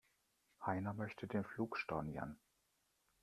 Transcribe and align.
Heiner 0.65 0.95
möchte 0.95 1.27
den 1.27 1.43
Flug 1.43 1.77
stornieren. 1.77 2.39